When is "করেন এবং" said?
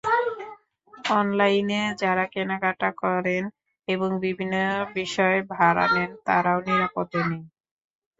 3.01-4.09